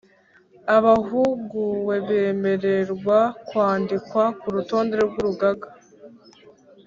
Abahuguwe 0.75 1.95
bemererwa 2.07 3.19
kwandikwa 3.47 4.23
ku 4.39 4.47
rutonde 4.55 4.93
rw’ 5.05 5.15
Urugaga 5.21 5.67